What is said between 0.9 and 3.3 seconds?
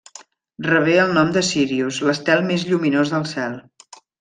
el nom de Sírius, l'estel més lluminós del